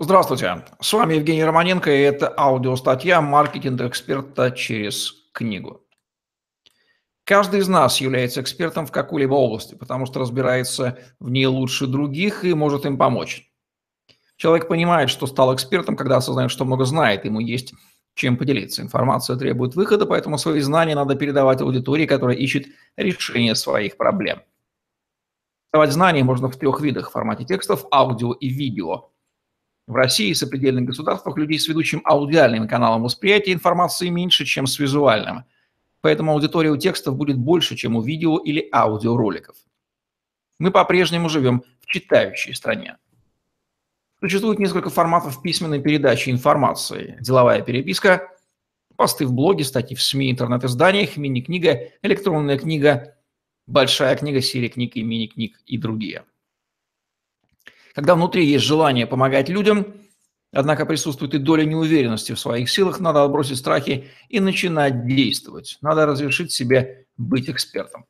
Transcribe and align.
Здравствуйте, 0.00 0.64
с 0.80 0.92
вами 0.92 1.14
Евгений 1.14 1.44
Романенко, 1.44 1.88
и 1.88 2.00
это 2.00 2.34
аудиостатья 2.36 3.20
«Маркетинг 3.20 3.80
эксперта 3.82 4.50
через 4.50 5.12
книгу». 5.30 5.86
Каждый 7.22 7.60
из 7.60 7.68
нас 7.68 8.00
является 8.00 8.40
экспертом 8.40 8.86
в 8.86 8.90
какой-либо 8.90 9.34
области, 9.34 9.76
потому 9.76 10.06
что 10.06 10.18
разбирается 10.18 10.98
в 11.20 11.30
ней 11.30 11.46
лучше 11.46 11.86
других 11.86 12.44
и 12.44 12.54
может 12.54 12.86
им 12.86 12.98
помочь. 12.98 13.48
Человек 14.36 14.66
понимает, 14.66 15.10
что 15.10 15.28
стал 15.28 15.54
экспертом, 15.54 15.94
когда 15.94 16.16
осознает, 16.16 16.50
что 16.50 16.64
много 16.64 16.86
знает, 16.86 17.24
ему 17.24 17.38
есть 17.38 17.72
чем 18.14 18.36
поделиться. 18.36 18.82
Информация 18.82 19.36
требует 19.36 19.76
выхода, 19.76 20.06
поэтому 20.06 20.38
свои 20.38 20.58
знания 20.58 20.96
надо 20.96 21.14
передавать 21.14 21.60
аудитории, 21.60 22.06
которая 22.06 22.36
ищет 22.36 22.66
решение 22.96 23.54
своих 23.54 23.96
проблем. 23.96 24.42
Давать 25.72 25.92
знания 25.92 26.24
можно 26.24 26.48
в 26.48 26.56
трех 26.56 26.80
видах– 26.80 27.08
в 27.10 27.12
формате 27.12 27.44
текстов, 27.44 27.86
аудио 27.92 28.32
и 28.32 28.48
видео– 28.48 29.12
в 29.86 29.94
России 29.94 30.28
и 30.28 30.34
сопредельных 30.34 30.86
государствах 30.86 31.36
людей 31.36 31.58
с 31.58 31.68
ведущим 31.68 32.00
аудиальным 32.04 32.66
каналом 32.66 33.02
восприятия 33.02 33.52
информации 33.52 34.08
меньше, 34.08 34.44
чем 34.44 34.66
с 34.66 34.78
визуальным. 34.78 35.44
Поэтому 36.00 36.32
аудитория 36.32 36.70
у 36.70 36.76
текстов 36.76 37.16
будет 37.16 37.38
больше, 37.38 37.76
чем 37.76 37.96
у 37.96 38.02
видео 38.02 38.38
или 38.38 38.68
аудиороликов. 38.72 39.56
Мы 40.58 40.70
по-прежнему 40.70 41.28
живем 41.28 41.62
в 41.80 41.86
читающей 41.86 42.54
стране. 42.54 42.96
Существует 44.20 44.58
несколько 44.58 44.90
форматов 44.90 45.42
письменной 45.42 45.82
передачи 45.82 46.30
информации. 46.30 47.18
Деловая 47.20 47.60
переписка, 47.60 48.30
посты 48.96 49.26
в 49.26 49.32
блоге, 49.32 49.64
статьи 49.64 49.96
в 49.96 50.02
СМИ, 50.02 50.30
интернет-изданиях, 50.30 51.16
мини-книга, 51.16 51.90
электронная 52.00 52.58
книга, 52.58 53.16
большая 53.66 54.16
книга, 54.16 54.40
серия 54.40 54.68
книг 54.68 54.96
и 54.96 55.02
мини-книг 55.02 55.60
и 55.66 55.76
другие– 55.76 56.24
когда 57.94 58.16
внутри 58.16 58.44
есть 58.44 58.64
желание 58.64 59.06
помогать 59.06 59.48
людям, 59.48 59.94
однако 60.52 60.84
присутствует 60.84 61.34
и 61.34 61.38
доля 61.38 61.64
неуверенности 61.64 62.32
в 62.32 62.40
своих 62.40 62.68
силах, 62.68 62.98
надо 62.98 63.22
отбросить 63.22 63.58
страхи 63.58 64.10
и 64.28 64.40
начинать 64.40 65.06
действовать. 65.06 65.78
Надо 65.80 66.04
разрешить 66.04 66.52
себе 66.52 67.06
быть 67.16 67.48
экспертом. 67.48 68.06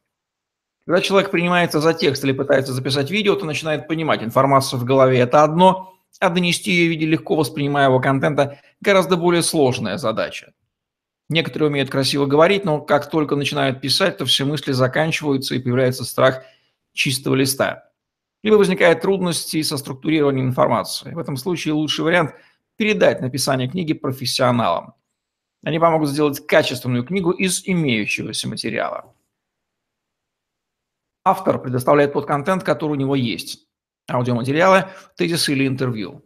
Когда 0.87 1.01
человек 1.01 1.31
принимается 1.31 1.81
за 1.81 1.95
текст 1.95 2.25
или 2.25 2.33
пытается 2.33 2.73
записать 2.73 3.11
видео, 3.11 3.37
то 3.37 3.47
начинает 3.47 3.87
понимать, 3.87 4.23
информация 4.23 4.79
в 4.79 4.85
голове– 4.85 5.19
это 5.21 5.43
одно, 5.43 5.95
а 6.21 6.29
донести 6.29 6.71
ее 6.71 6.89
в 6.89 6.91
виде 6.91 7.07
легко 7.07 7.37
воспринимаемого 7.37 8.01
контента– 8.01 8.61
гораздо 8.81 9.17
более 9.17 9.43
сложная 9.43 9.97
задача. 9.97 10.53
Некоторые 11.31 11.71
умеют 11.71 11.89
красиво 11.89 12.27
говорить, 12.27 12.67
но 12.67 12.83
как 12.83 13.09
только 13.09 13.35
начинают 13.35 13.81
писать, 13.81 14.19
то 14.19 14.27
все 14.27 14.45
мысли 14.45 14.73
заканчиваются 14.73 15.55
и 15.55 15.59
появляется 15.59 16.05
страх 16.05 16.43
чистого 16.93 17.35
листа 17.35 17.94
либо 18.45 18.57
возникают 18.57 19.01
трудности 19.01 19.61
со 19.63 19.79
структурированием 19.79 20.49
информации. 20.49 21.15
В 21.15 21.19
этом 21.19 21.37
случае 21.37 21.73
лучший 21.75 22.05
вариант– 22.05 22.35
передать 22.77 23.23
написание 23.23 23.69
книги 23.69 23.95
профессионалам. 23.95 24.95
Они 25.65 25.79
помогут 25.79 26.11
сделать 26.11 26.47
качественную 26.47 27.05
книгу 27.05 27.31
из 27.31 27.67
имеющегося 27.67 28.47
материала. 28.47 29.15
Автор 31.25 31.59
предоставляет 31.59 32.13
тот 32.13 32.27
контент, 32.27 32.65
который 32.65 32.93
у 32.93 32.97
него 32.97 33.17
есть. 33.17 33.67
Аудиоматериалы, 34.11 34.89
тезисы 35.17 35.53
или 35.53 35.67
интервью. 35.67 36.23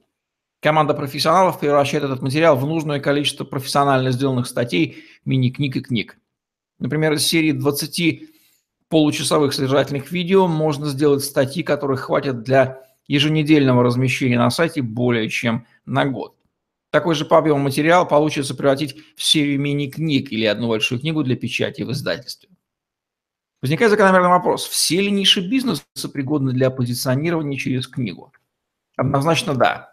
Команда 0.60 0.94
профессионалов 0.94 1.60
превращает 1.60 2.02
этот 2.02 2.20
материал 2.20 2.56
в 2.56 2.66
нужное 2.66 2.98
количество 2.98 3.44
профессионально 3.44 4.10
сделанных 4.10 4.48
статей, 4.48 5.04
мини-книг 5.24 5.76
и 5.76 5.80
книг. 5.80 6.18
Например, 6.80 7.12
из 7.12 7.24
серии 7.24 7.52
20 7.52 8.37
получасовых 8.88 9.52
содержательных 9.52 10.10
видео 10.10 10.46
можно 10.48 10.86
сделать 10.86 11.24
статьи, 11.24 11.62
которых 11.62 12.00
хватит 12.00 12.42
для 12.42 12.82
еженедельного 13.06 13.82
размещения 13.82 14.38
на 14.38 14.50
сайте 14.50 14.82
более 14.82 15.28
чем 15.28 15.66
на 15.86 16.06
год. 16.06 16.34
Такой 16.90 17.14
же 17.14 17.24
по 17.24 17.36
объему 17.38 17.58
материал 17.58 18.08
получится 18.08 18.54
превратить 18.54 18.96
в 19.16 19.22
серию 19.22 19.60
мини-книг 19.60 20.32
или 20.32 20.44
одну 20.44 20.68
большую 20.68 21.00
книгу 21.00 21.22
для 21.22 21.36
печати 21.36 21.82
в 21.82 21.92
издательстве. 21.92 22.48
Возникает 23.60 23.90
закономерный 23.90 24.28
вопрос, 24.28 24.66
все 24.66 25.00
ли 25.00 25.10
ниши 25.10 25.46
бизнеса 25.46 25.82
пригодны 26.12 26.52
для 26.52 26.70
позиционирования 26.70 27.58
через 27.58 27.88
книгу? 27.88 28.32
Однозначно 28.96 29.54
да. 29.54 29.90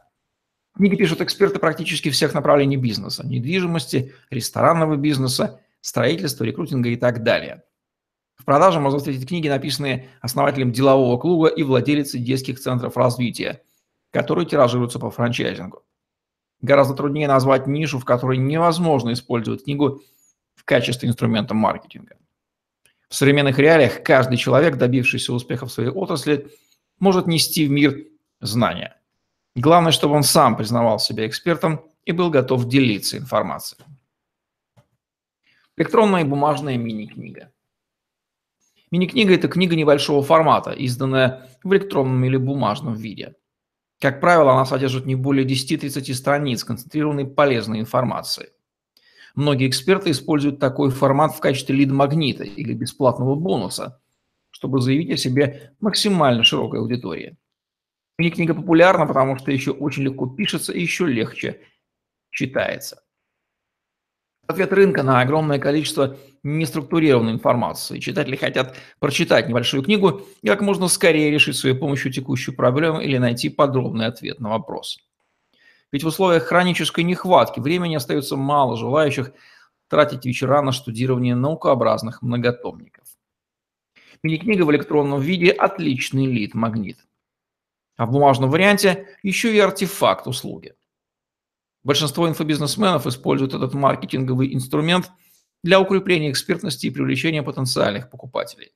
Книги 0.76 0.96
пишут 0.96 1.22
эксперты 1.22 1.60
практически 1.60 2.10
всех 2.10 2.34
направлений 2.34 2.78
бизнеса– 2.78 3.24
недвижимости, 3.26 4.14
ресторанного 4.30 4.98
бизнеса, 4.98 5.62
строительства, 5.82 6.44
рекрутинга 6.44 6.90
и 6.90 6.96
так 6.96 7.24
далее– 7.24 7.64
в 8.36 8.46
продаже 8.46 8.80
можно 8.80 9.00
встретить 9.00 9.28
книги, 9.28 9.48
написанные 9.48 10.10
основателем 10.22 10.72
делового 10.72 11.18
клуба 11.18 11.48
и 11.48 11.64
владелицей 11.64 12.20
детских 12.20 12.60
центров 12.60 12.98
развития, 12.98 13.64
которые 14.12 14.46
тиражируются 14.46 15.00
по 15.00 15.10
франчайзингу. 15.10 15.84
Гораздо 16.62 16.96
труднее 16.96 17.28
назвать 17.28 17.68
нишу, 17.68 18.00
в 18.00 18.06
которой 18.06 18.38
невозможно 18.38 19.14
использовать 19.14 19.64
книгу 19.64 20.02
в 20.56 20.64
качестве 20.64 21.10
инструмента 21.10 21.54
маркетинга. 21.54 22.18
В 23.10 23.16
современных 23.16 23.60
реалиях 23.60 24.04
каждый 24.04 24.38
человек, 24.38 24.78
добившийся 24.78 25.34
успеха 25.34 25.66
в 25.66 25.72
своей 25.72 25.90
отрасли, 25.90 26.52
может 27.00 27.28
нести 27.28 27.66
в 27.66 27.70
мир 27.70 28.08
знания. 28.42 29.00
Главное, 29.56 29.92
чтобы 29.92 30.16
он 30.16 30.24
сам 30.24 30.58
признавал 30.58 31.00
себя 31.00 31.28
экспертом 31.28 31.82
и 32.04 32.12
был 32.12 32.30
готов 32.30 32.68
делиться 32.68 33.18
информацией. 33.18 33.82
Электронная 35.78 36.22
и 36.22 36.26
бумажная 36.26 36.78
мини-книга. 36.78 37.52
Мини-книга– 38.96 39.34
это 39.36 39.50
книга 39.50 39.76
небольшого 39.76 40.24
формата, 40.24 40.72
изданная 40.72 41.50
в 41.66 41.74
электронном 41.74 42.24
или 42.24 42.38
бумажном 42.38 42.96
виде. 42.96 43.36
Как 44.00 44.22
правило, 44.22 44.54
она 44.54 44.64
содержит 44.64 45.06
не 45.06 45.16
более 45.16 45.46
10-30 45.46 46.14
страниц 46.14 46.64
концентрированной 46.64 47.26
полезной 47.26 47.82
информации. 47.82 48.52
Многие 49.36 49.68
эксперты 49.68 50.12
используют 50.12 50.62
такой 50.62 50.92
формат 50.92 51.36
в 51.36 51.42
качестве 51.42 51.76
лид-магнита 51.76 52.46
или 52.46 52.72
бесплатного 52.72 53.36
бонуса, 53.36 54.02
чтобы 54.52 54.80
заявить 54.80 55.12
о 55.12 55.18
себе 55.18 55.76
максимально 55.82 56.46
широкой 56.46 56.80
аудитории. 56.80 57.36
Мини-книга 58.18 58.54
популярна, 58.54 59.06
потому 59.06 59.38
что 59.38 59.52
еще 59.52 59.72
очень 59.72 60.04
легко 60.04 60.26
пишется 60.26 60.72
и 60.72 60.80
еще 60.80 61.06
легче 61.06 61.60
читается. 62.30 63.04
Ответ 64.48 64.72
рынка 64.74 65.02
на 65.02 65.22
огромное 65.22 65.58
количество 65.58 66.18
неструктурированной 66.44 67.32
информации. 67.32 68.00
Читатели 68.00 68.36
хотят 68.36 68.76
прочитать 69.00 69.50
небольшую 69.50 69.82
книгу 69.82 70.22
и 70.44 70.48
как 70.48 70.62
можно 70.62 70.88
скорее 70.88 71.32
решить 71.32 71.56
своей 71.56 71.76
помощью 71.76 72.12
текущую 72.12 72.56
проблему 72.56 73.00
или 73.00 73.18
найти 73.18 73.50
подробный 73.50 74.06
ответ 74.06 74.40
на 74.40 74.50
вопрос. 74.50 75.00
Ведь 75.92 76.04
в 76.04 76.08
условиях 76.08 76.44
хронической 76.44 77.04
нехватки 77.04 77.60
времени 77.60 77.96
остается 77.96 78.36
мало 78.36 78.78
желающих 78.78 79.32
тратить 79.88 80.26
вечера 80.26 80.62
на 80.62 80.72
штудирование 80.72 81.36
наукообразных 81.36 82.22
многотомников. 82.22 83.06
Мини-книга 84.22 84.64
в 84.64 84.72
электронном 84.72 85.22
виде– 85.22 85.52
отличный 85.52 86.28
лид-магнит. 86.28 86.98
А 87.98 88.06
в 88.06 88.12
бумажном 88.12 88.50
варианте 88.52 89.08
еще 89.24 89.56
и 89.56 89.60
артефакт 89.60 90.28
услуги– 90.28 90.74
Большинство 91.86 92.28
инфобизнесменов 92.28 93.06
используют 93.06 93.54
этот 93.54 93.76
маркетинговый 93.76 94.56
инструмент 94.56 95.12
для 95.64 95.80
укрепления 95.80 96.32
экспертности 96.32 96.88
и 96.88 96.90
привлечения 96.90 97.44
потенциальных 97.44 98.10
покупателей. 98.10 98.74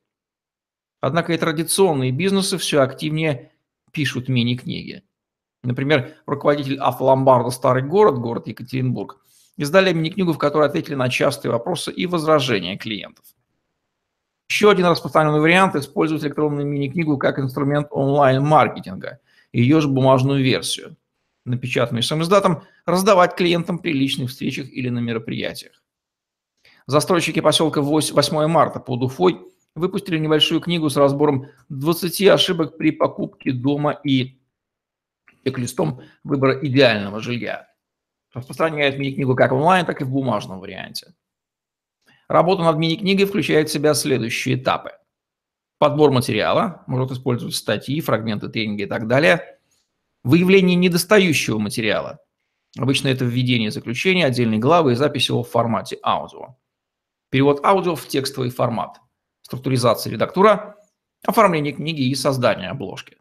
Однако 1.00 1.32
и 1.32 1.36
традиционные 1.36 2.12
бизнесы 2.12 2.56
все 2.56 2.82
активнее 2.82 3.50
пишут 3.90 4.28
мини-книги. 4.28 5.02
Например, 5.64 6.14
руководитель 6.24 6.78
автоломбарда 6.78 7.50
«Старый 7.50 7.82
город», 7.82 8.18
город 8.18 8.46
Екатеринбург, 8.46 9.18
издали 9.56 9.92
мини-книгу, 9.92 10.32
в 10.32 10.38
которой 10.38 10.68
ответили 10.68 10.94
на 10.94 11.08
частые 11.08 11.50
вопросы 11.50 11.90
и 11.90 12.06
возражения 12.06 12.78
клиентов. 12.78 13.24
Еще 14.48 14.70
один 14.70 14.86
распространенный 14.86 15.40
вариант– 15.40 15.74
использовать 15.76 16.22
электронную 16.22 16.64
мини-книгу 16.64 17.18
как 17.18 17.40
инструмент 17.40 17.88
онлайн-маркетинга, 17.90 19.18
ее 19.52 19.80
же 19.80 19.88
бумажную 19.88 20.44
версию 20.44 20.96
напечатанную 21.44 22.02
самоиздатом, 22.02 22.62
раздавать 22.86 23.34
клиентам 23.34 23.78
при 23.78 23.92
личных 23.92 24.30
встречах 24.30 24.68
или 24.70 24.88
на 24.88 24.98
мероприятиях. 24.98 25.82
Застройщики 26.86 27.40
поселка 27.40 27.80
8 27.80 28.46
марта 28.46 28.80
под 28.80 29.02
Уфой 29.02 29.40
выпустили 29.74 30.18
небольшую 30.18 30.60
книгу 30.60 30.90
с 30.90 30.96
разбором 30.96 31.46
20 31.68 32.22
ошибок 32.28 32.76
при 32.76 32.90
покупке 32.90 33.52
дома 33.52 33.92
и 33.92 34.40
чек-листом 35.44 36.02
выбора 36.24 36.58
идеального 36.66 37.20
жилья. 37.20 37.68
Распространяют 38.32 38.98
мини-книгу 38.98 39.34
как 39.34 39.52
онлайн, 39.52 39.86
так 39.86 40.00
и 40.00 40.04
в 40.04 40.10
бумажном 40.10 40.60
варианте. 40.60 41.14
Работа 42.28 42.62
над 42.62 42.76
мини-книгой 42.76 43.26
включает 43.26 43.68
в 43.68 43.72
себя 43.72 43.94
следующие 43.94 44.56
этапы. 44.56 44.92
Подбор 45.78 46.10
материала, 46.12 46.84
может 46.86 47.10
использовать 47.10 47.54
статьи, 47.54 48.00
фрагменты 48.00 48.48
тренинга 48.48 48.84
и 48.84 48.86
так 48.86 49.06
далее– 49.06 49.40
Выявление 50.22 50.76
недостающего 50.76 51.58
материала. 51.58 52.18
Обычно 52.78 53.08
это 53.08 53.24
введение 53.24 53.70
заключения, 53.70 54.26
отдельной 54.26 54.58
главы 54.58 54.92
и 54.92 54.96
запись 54.96 55.28
его 55.28 55.42
в 55.42 55.50
формате 55.50 55.98
аудио. 56.02 56.56
Перевод 57.30 57.64
аудио 57.64 57.94
в 57.94 58.06
текстовый 58.06 58.50
формат. 58.50 59.00
Структуризация 59.42 60.12
редактура, 60.12 60.76
оформление 61.26 61.72
книги 61.72 62.02
и 62.02 62.14
создание 62.14 62.68
обложки. 62.68 63.16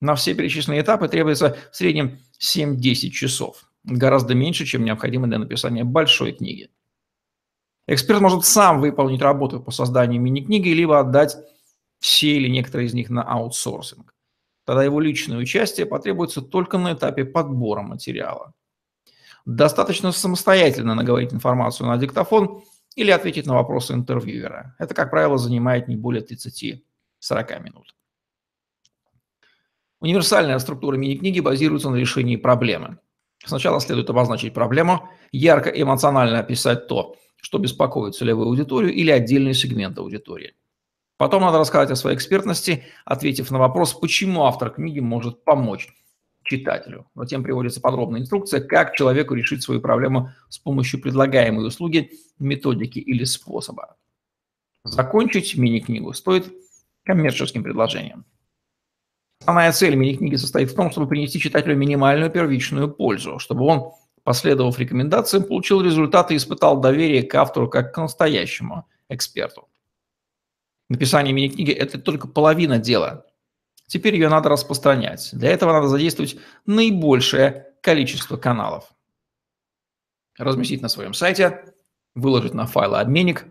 На 0.00 0.14
все 0.14 0.34
перечисленные 0.34 0.82
этапы 0.82 1.08
требуется 1.08 1.56
в 1.70 1.76
среднем 1.76 2.18
7-10 2.40 3.10
часов. 3.10 3.64
Гораздо 3.84 4.34
меньше, 4.34 4.64
чем 4.64 4.84
необходимо 4.84 5.26
для 5.26 5.38
написания 5.38 5.84
большой 5.84 6.32
книги. 6.32 6.70
Эксперт 7.88 8.20
может 8.20 8.44
сам 8.44 8.80
выполнить 8.80 9.20
работу 9.20 9.60
по 9.60 9.72
созданию 9.72 10.20
мини-книги, 10.20 10.68
либо 10.68 11.00
отдать 11.00 11.36
все 11.98 12.36
или 12.36 12.48
некоторые 12.48 12.86
из 12.86 12.94
них 12.94 13.10
на 13.10 13.22
аутсорсинг. 13.22 14.11
Тогда 14.64 14.84
его 14.84 15.00
личное 15.00 15.38
участие 15.38 15.86
потребуется 15.86 16.40
только 16.40 16.78
на 16.78 16.92
этапе 16.92 17.24
подбора 17.24 17.82
материала. 17.82 18.54
Достаточно 19.44 20.12
самостоятельно 20.12 20.94
наговорить 20.94 21.32
информацию 21.32 21.88
на 21.88 21.96
диктофон 21.96 22.62
или 22.94 23.10
ответить 23.10 23.46
на 23.46 23.54
вопросы 23.54 23.92
интервьюера. 23.94 24.76
Это, 24.78 24.94
как 24.94 25.10
правило, 25.10 25.36
занимает 25.36 25.88
не 25.88 25.96
более 25.96 26.22
30-40 26.22 26.82
минут. 27.62 27.94
Универсальная 30.00 30.58
структура 30.58 30.96
мини-книги 30.96 31.40
базируется 31.40 31.90
на 31.90 31.96
решении 31.96 32.36
проблемы. 32.36 32.98
Сначала 33.44 33.80
следует 33.80 34.10
обозначить 34.10 34.54
проблему, 34.54 35.08
ярко 35.32 35.70
и 35.70 35.82
эмоционально 35.82 36.40
описать 36.40 36.86
то, 36.86 37.16
что 37.36 37.58
беспокоит 37.58 38.14
целевую 38.14 38.48
аудиторию 38.48 38.92
или 38.92 39.10
отдельный 39.10 39.54
сегмент 39.54 39.98
аудитории. 39.98 40.54
Потом 41.22 41.42
надо 41.42 41.60
рассказать 41.60 41.88
о 41.92 41.94
своей 41.94 42.16
экспертности, 42.16 42.82
ответив 43.04 43.52
на 43.52 43.60
вопрос, 43.60 43.94
почему 43.94 44.42
автор 44.42 44.70
книги 44.70 44.98
может 44.98 45.44
помочь 45.44 45.86
читателю. 46.42 47.06
Затем 47.14 47.44
приводится 47.44 47.80
подробная 47.80 48.22
инструкция, 48.22 48.60
как 48.60 48.96
человеку 48.96 49.34
решить 49.34 49.62
свою 49.62 49.80
проблему 49.80 50.30
с 50.48 50.58
помощью 50.58 51.00
предлагаемой 51.00 51.64
услуги, 51.64 52.10
методики 52.40 52.98
или 52.98 53.22
способа. 53.22 53.94
Закончить 54.82 55.56
мини-книгу 55.56 56.12
стоит 56.12 56.52
коммерческим 57.04 57.62
предложением. 57.62 58.24
Основная 59.42 59.70
цель 59.70 59.94
мини-книги 59.94 60.34
состоит 60.34 60.72
в 60.72 60.74
том, 60.74 60.90
чтобы 60.90 61.06
принести 61.06 61.38
читателю 61.38 61.76
минимальную 61.76 62.32
первичную 62.32 62.92
пользу, 62.92 63.38
чтобы 63.38 63.64
он, 63.64 63.92
последовав 64.24 64.76
рекомендациям, 64.80 65.44
получил 65.44 65.82
результаты 65.82 66.34
и 66.34 66.38
испытал 66.38 66.80
доверие 66.80 67.22
к 67.22 67.32
автору 67.36 67.68
как 67.68 67.94
к 67.94 67.98
настоящему 67.98 68.88
эксперту. 69.08 69.68
Написание 70.92 71.32
мини-книги– 71.32 71.70
это 71.72 71.98
только 71.98 72.28
половина 72.28 72.78
дела. 72.78 73.24
Теперь 73.86 74.12
ее 74.14 74.28
надо 74.28 74.50
распространять. 74.50 75.30
Для 75.32 75.48
этого 75.48 75.72
надо 75.72 75.88
задействовать 75.88 76.36
наибольшее 76.66 77.68
количество 77.80 78.36
каналов. 78.36 78.92
Разместить 80.36 80.82
на 80.82 80.90
своем 80.90 81.14
сайте, 81.14 81.64
выложить 82.14 82.52
на 82.52 82.66
файлообменник, 82.66 83.46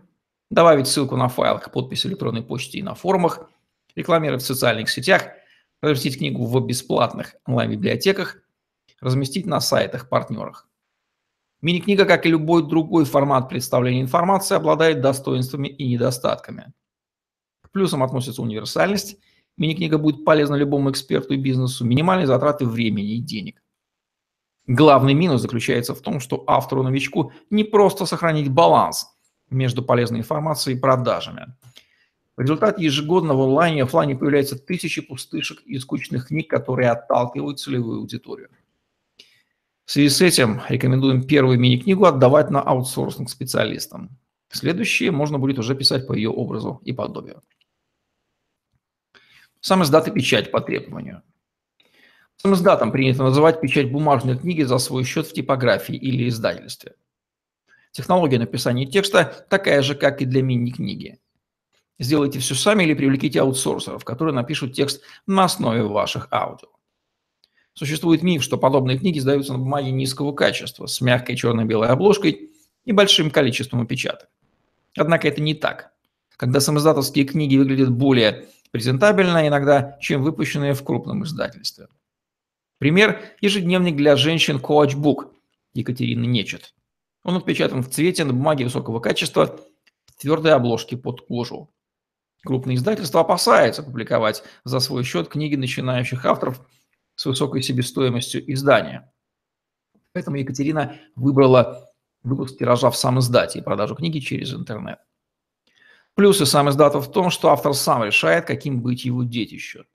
добавить 0.50 0.86
ссылку 0.86 1.16
на 1.16 1.26
файл 1.26 1.58
к 1.58 1.72
подписи 1.72 2.06
электронной 2.06 2.44
почте 2.44 2.78
и 2.78 2.82
на 2.84 2.94
форумах, 2.94 3.50
рекламировать 3.96 4.42
в 4.42 4.46
социальных 4.46 4.88
сетях, 4.88 5.24
разместить 5.80 6.18
книгу 6.18 6.46
в 6.46 6.64
бесплатных 6.64 7.34
онлайн-библиотеках, 7.44 8.36
разместить 9.00 9.46
на 9.46 9.60
сайтах-партнерах. 9.60 10.68
Мини-книга, 11.60 12.04
как 12.04 12.24
и 12.24 12.28
любой 12.28 12.68
другой 12.68 13.04
формат 13.04 13.48
представления 13.48 14.00
информации, 14.00 14.54
обладает 14.54 15.00
достоинствами 15.00 15.66
и 15.66 15.88
недостатками. 15.88 16.72
Плюсам 17.72 18.02
относится 18.02 18.42
универсальность– 18.42 19.18
Мини-книга 19.56 19.98
будет 19.98 20.24
полезна 20.24 20.54
любому 20.54 20.90
эксперту 20.90 21.34
и 21.34 21.36
бизнесу. 21.36 21.84
Минимальные 21.84 22.26
затраты 22.26 22.66
времени 22.66 23.16
и 23.16 23.20
денег. 23.20 23.62
Главный 24.66 25.14
минус 25.14 25.42
заключается 25.42 25.94
в 25.94 26.00
том, 26.00 26.20
что 26.20 26.44
автору-новичку 26.46 27.32
не 27.50 27.64
просто 27.64 28.06
сохранить 28.06 28.48
баланс 28.48 29.08
между 29.50 29.82
полезной 29.82 30.20
информацией 30.20 30.76
и 30.76 30.80
продажами. 30.80 31.54
В 32.36 32.40
результате 32.40 32.82
ежегодно 32.82 33.34
в 33.34 33.42
онлайне 33.42 33.78
и 33.78 33.82
офлайне 33.82 34.16
появляются 34.16 34.58
тысячи 34.58 35.02
пустышек 35.02 35.60
и 35.66 35.78
скучных 35.78 36.28
книг, 36.28 36.48
которые 36.48 36.90
отталкивают 36.90 37.60
целевую 37.60 37.98
аудиторию. 37.98 38.48
В 39.84 39.90
связи 39.90 40.08
с 40.08 40.20
этим 40.22 40.62
рекомендуем 40.68 41.26
первую 41.26 41.58
мини-книгу 41.58 42.04
отдавать 42.04 42.50
на 42.50 42.62
аутсорсинг 42.62 43.28
специалистам. 43.28 44.16
Следующие 44.48 45.10
можно 45.10 45.38
будет 45.38 45.58
уже 45.58 45.74
писать 45.74 46.06
по 46.06 46.14
ее 46.14 46.30
образу 46.30 46.80
и 46.84 46.92
подобию. 46.92 47.42
Сам 49.62 49.84
издат 49.84 50.08
и 50.08 50.10
печать 50.10 50.50
по 50.50 50.60
требованию. 50.60 51.22
Сам 52.36 52.52
издатом 52.54 52.90
принято 52.90 53.22
называть 53.22 53.60
печать 53.60 53.92
бумажной 53.92 54.36
книги 54.36 54.62
за 54.62 54.78
свой 54.78 55.04
счет 55.04 55.28
в 55.28 55.32
типографии 55.32 55.94
или 55.94 56.28
издательстве. 56.28 56.96
Технология 57.92 58.40
написания 58.40 58.86
текста 58.86 59.46
такая 59.48 59.82
же, 59.82 59.94
как 59.94 60.20
и 60.20 60.24
для 60.24 60.42
мини-книги. 60.42 61.20
Сделайте 62.00 62.40
все 62.40 62.56
сами 62.56 62.82
или 62.82 62.94
привлеките 62.94 63.40
аутсорсеров, 63.40 64.04
которые 64.04 64.34
напишут 64.34 64.72
текст 64.72 65.02
на 65.28 65.44
основе 65.44 65.84
ваших 65.84 66.26
аудио. 66.32 66.68
Существует 67.74 68.24
миф, 68.24 68.42
что 68.42 68.58
подобные 68.58 68.98
книги 68.98 69.18
издаются 69.18 69.52
на 69.52 69.60
бумаге 69.60 69.92
низкого 69.92 70.32
качества, 70.32 70.86
с 70.86 71.00
мягкой 71.00 71.36
черно-белой 71.36 71.88
обложкой 71.88 72.50
и 72.84 72.90
большим 72.90 73.30
количеством 73.30 73.82
опечаток. 73.82 74.28
Однако 74.96 75.28
это 75.28 75.40
не 75.40 75.54
так. 75.54 75.92
Когда 76.36 76.58
самоиздатовские 76.58 77.26
книги 77.26 77.56
выглядят 77.56 77.90
более 77.90 78.48
презентабельно 78.72 79.46
иногда, 79.46 79.96
чем 80.00 80.22
выпущенные 80.22 80.74
в 80.74 80.82
крупном 80.82 81.22
издательстве. 81.24 81.86
Пример– 82.78 83.22
ежедневник 83.40 83.94
для 83.94 84.16
женщин 84.16 84.56
Coach 84.56 84.96
Book 84.96 85.30
Екатерины 85.74 86.26
Нечет. 86.26 86.74
Он 87.22 87.36
отпечатан 87.36 87.82
в 87.82 87.88
цвете 87.88 88.24
на 88.24 88.32
бумаге 88.32 88.64
высокого 88.64 88.98
качества 88.98 89.60
в 90.06 90.20
твердой 90.20 90.52
обложке 90.52 90.96
под 90.96 91.20
кожу. 91.20 91.70
Крупные 92.44 92.76
издательства 92.76 93.20
опасаются 93.20 93.84
публиковать 93.84 94.42
за 94.64 94.80
свой 94.80 95.04
счет 95.04 95.28
книги 95.28 95.54
начинающих 95.54 96.26
авторов 96.26 96.60
с 97.14 97.24
высокой 97.26 97.62
себестоимостью 97.62 98.52
издания. 98.52 99.12
Поэтому 100.12 100.38
Екатерина 100.38 100.96
выбрала 101.14 101.88
выпуск 102.24 102.58
тиража 102.58 102.90
в 102.90 102.96
сам 102.96 103.20
издате 103.20 103.60
и 103.60 103.62
продажу 103.62 103.94
книги 103.94 104.18
через 104.18 104.52
интернет. 104.52 104.98
Плюсы 106.14 106.44
сам 106.44 106.68
издата 106.68 107.00
в 107.00 107.10
том, 107.10 107.30
что 107.30 107.50
автор 107.50 107.72
сам 107.74 108.04
решает, 108.04 108.44
каким 108.44 108.82
быть 108.82 109.04
его 109.04 109.22
детищу. 109.22 109.86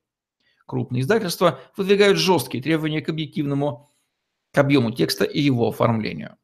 Крупные 0.65 1.01
издательства 1.01 1.59
выдвигают 1.77 2.17
жесткие 2.17 2.61
требования 2.61 3.01
к 3.01 3.09
объективному, 3.09 3.89
к 4.51 4.57
объему 4.57 4.91
текста 4.91 5.25
и 5.25 5.39
его 5.39 5.69
оформлению. 5.69 6.37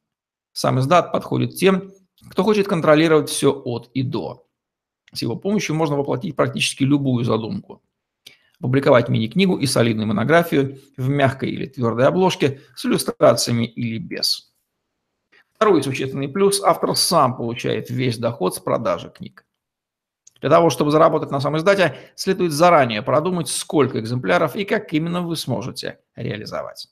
Сам 0.52 0.78
издат 0.78 1.12
подходит 1.12 1.56
тем, 1.56 1.92
кто 2.30 2.44
хочет 2.44 2.68
контролировать 2.68 3.28
все 3.28 3.52
от 3.52 3.90
и 3.94 4.02
до. 4.02 4.46
С 5.12 5.22
его 5.22 5.36
помощью 5.36 5.74
можно 5.74 5.96
воплотить 5.96 6.36
практически 6.36 6.84
любую 6.84 7.24
задумку. 7.24 7.82
Публиковать 8.60 9.08
мини-книгу 9.08 9.58
и 9.58 9.66
солидную 9.66 10.06
монографию 10.06 10.78
в 10.96 11.08
мягкой 11.08 11.50
или 11.50 11.66
твердой 11.66 12.06
обложке 12.06 12.60
с 12.76 12.86
иллюстрациями 12.86 13.66
или 13.66 13.98
без. 13.98 14.54
Второй 15.52 15.82
существенный 15.82 16.28
плюс– 16.28 16.62
автор 16.64 16.96
сам 16.96 17.36
получает 17.36 17.90
весь 17.90 18.18
доход 18.18 18.54
с 18.54 18.60
продажи 18.60 19.10
книг. 19.10 19.44
Для 20.44 20.50
того, 20.50 20.68
чтобы 20.68 20.90
заработать 20.90 21.30
на 21.30 21.40
самом 21.40 21.56
издате, 21.56 21.96
следует 22.16 22.52
заранее 22.52 23.00
продумать, 23.00 23.48
сколько 23.48 23.98
экземпляров 23.98 24.56
и 24.56 24.66
как 24.66 24.92
именно 24.92 25.22
вы 25.22 25.36
сможете 25.36 26.00
реализовать. 26.16 26.88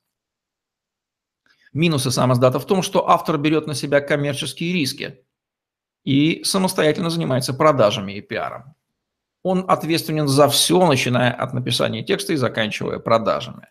Минусы 1.74 2.10
сам 2.10 2.32
издата 2.32 2.58
в 2.58 2.64
том, 2.64 2.80
что 2.80 3.10
автор 3.10 3.36
берет 3.36 3.66
на 3.66 3.74
себя 3.74 4.00
коммерческие 4.00 4.72
риски 4.72 5.26
и 6.02 6.42
самостоятельно 6.44 7.10
занимается 7.10 7.52
продажами 7.52 8.12
и 8.12 8.22
пиаром. 8.22 8.74
Он 9.42 9.66
ответственен 9.68 10.28
за 10.28 10.48
все, 10.48 10.86
начиная 10.86 11.30
от 11.30 11.52
написания 11.52 12.02
текста 12.02 12.32
и 12.32 12.36
заканчивая 12.36 13.00
продажами. 13.00 13.68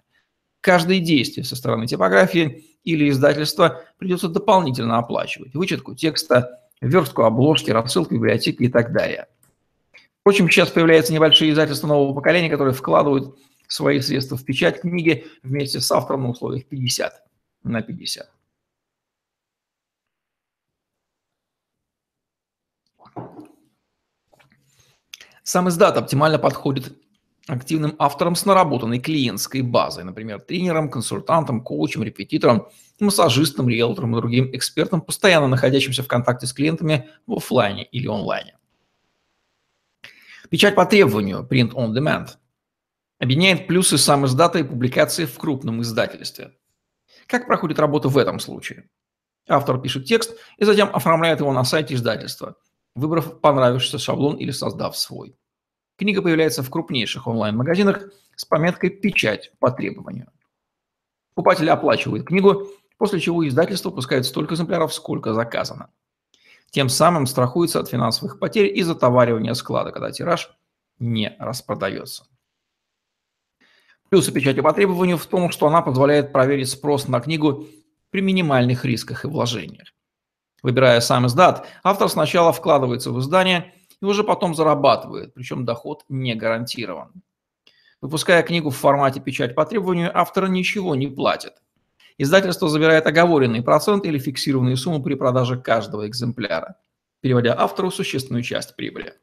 Каждое 0.61 0.99
действие 0.99 1.43
со 1.43 1.55
стороны 1.55 1.87
типографии 1.87 2.67
или 2.83 3.09
издательства 3.09 3.81
придется 3.97 4.29
дополнительно 4.29 4.99
оплачивать. 4.99 5.55
Вычетку 5.55 5.95
текста, 5.95 6.69
верстку 6.81 7.23
обложки, 7.23 7.71
рассылку 7.71 8.13
библиотеки 8.13 8.61
и 8.61 8.69
так 8.69 8.93
далее– 8.93 9.25
Впрочем, 10.21 10.49
сейчас 10.49 10.69
появляются 10.69 11.13
небольшие 11.13 11.51
издательства 11.51 11.87
нового 11.87 12.13
поколения, 12.13 12.49
которые 12.49 12.75
вкладывают 12.75 13.39
свои 13.67 13.99
средства 14.01 14.37
в 14.37 14.45
печать 14.45 14.81
книги 14.81 15.25
вместе 15.41 15.79
с 15.79 15.91
автором 15.91 16.23
на 16.23 16.29
условиях 16.29 16.67
50 16.67 17.23
на 17.63 17.81
50. 17.81 18.29
Сам 25.43 25.69
издат 25.69 25.97
оптимально 25.97 26.37
подходит 26.37 26.93
активным 27.47 27.95
авторам 27.97 28.35
с 28.35 28.45
наработанной 28.45 28.99
клиентской 28.99 29.61
базой, 29.61 30.03
например, 30.03 30.39
тренером, 30.39 30.91
консультантом, 30.91 31.61
коучем, 31.61 32.03
репетитором, 32.03 32.67
массажистом, 32.99 33.67
риэлтором 33.67 34.15
и 34.15 34.19
другим 34.19 34.55
экспертом, 34.55 35.01
постоянно 35.01 35.47
находящимся 35.47 36.03
в 36.03 36.07
контакте 36.07 36.45
с 36.45 36.53
клиентами 36.53 37.09
в 37.25 37.33
офлайне 37.33 37.85
или 37.85 38.07
онлайне. 38.07 38.55
Печать 40.51 40.75
по 40.75 40.85
требованию, 40.85 41.47
print 41.49 41.71
on 41.75 41.93
demand, 41.93 42.31
объединяет 43.19 43.67
плюсы 43.67 43.97
сам 43.97 44.25
издата 44.25 44.59
и 44.59 44.63
публикации 44.63 45.23
в 45.23 45.37
крупном 45.37 45.81
издательстве. 45.81 46.57
Как 47.25 47.47
проходит 47.47 47.79
работа 47.79 48.09
в 48.09 48.17
этом 48.17 48.37
случае? 48.41 48.89
Автор 49.47 49.79
пишет 49.79 50.03
текст 50.03 50.37
и 50.57 50.65
затем 50.65 50.89
оформляет 50.93 51.39
его 51.39 51.53
на 51.53 51.63
сайте 51.63 51.95
издательства, 51.95 52.57
выбрав 52.95 53.39
понравившийся 53.39 53.97
шаблон 53.97 54.35
или 54.35 54.51
создав 54.51 54.97
свой. 54.97 55.37
Книга 55.97 56.21
появляется 56.21 56.63
в 56.63 56.69
крупнейших 56.69 57.27
онлайн-магазинах 57.27 58.11
с 58.35 58.43
пометкой 58.43 58.89
«Печать 58.89 59.53
по 59.57 59.71
требованию». 59.71 60.33
Покупатель 61.33 61.69
оплачивает 61.69 62.27
книгу, 62.27 62.67
после 62.97 63.21
чего 63.21 63.47
издательство 63.47 63.89
пускает 63.89 64.25
столько 64.25 64.55
экземпляров, 64.55 64.93
сколько 64.93 65.33
заказано. 65.33 65.91
Тем 66.71 66.87
самым 66.89 67.27
страхуется 67.27 67.79
от 67.79 67.89
финансовых 67.89 68.39
потерь 68.39 68.75
и 68.75 68.81
затоваривания 68.81 69.53
склада, 69.53 69.91
когда 69.91 70.11
тираж 70.11 70.51
не 70.99 71.35
распродается. 71.37 72.25
Плюсы 74.09 74.31
печати 74.31 74.61
по 74.61 74.73
требованию 74.73 75.17
в 75.17 75.25
том, 75.25 75.51
что 75.51 75.67
она 75.67 75.81
позволяет 75.81 76.31
проверить 76.31 76.69
спрос 76.69 77.07
на 77.07 77.19
книгу 77.19 77.67
при 78.09 78.21
минимальных 78.21 78.85
рисках 78.85 79.25
и 79.25 79.27
вложениях. 79.27 79.89
Выбирая 80.63 80.99
сам 81.01 81.27
издат, 81.27 81.67
автор 81.83 82.07
сначала 82.09 82.53
вкладывается 82.53 83.11
в 83.11 83.19
издание 83.19 83.73
и 84.01 84.05
уже 84.05 84.23
потом 84.23 84.55
зарабатывает, 84.55 85.33
причем 85.33 85.65
доход 85.65 86.03
не 86.07 86.35
гарантирован. 86.35 87.23
Выпуская 87.99 88.43
книгу 88.43 88.69
в 88.69 88.77
формате 88.77 89.19
печать 89.19 89.55
по 89.55 89.65
требованию, 89.65 90.11
автор 90.13 90.47
ничего 90.47 90.95
не 90.95 91.07
платит. 91.07 91.53
Издательство 92.17 92.69
забирает 92.69 93.07
оговоренный 93.07 93.61
процент 93.61 94.05
или 94.05 94.19
фиксированную 94.19 94.77
сумму 94.77 95.01
при 95.01 95.15
продаже 95.15 95.59
каждого 95.59 96.07
экземпляра, 96.07 96.77
переводя 97.21 97.55
автору 97.57 97.91
существенную 97.91 98.43
часть 98.43 98.75
прибыли. 98.75 99.15